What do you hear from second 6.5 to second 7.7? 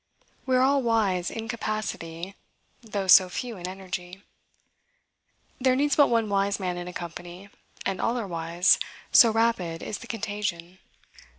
man in a company,